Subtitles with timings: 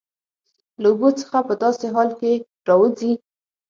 [0.81, 2.31] له اوبو څخه په داسې حال کې
[2.67, 3.11] راوځي